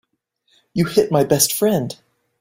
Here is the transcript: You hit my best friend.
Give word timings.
You 0.73 0.85
hit 0.85 1.11
my 1.11 1.23
best 1.23 1.53
friend. 1.53 1.95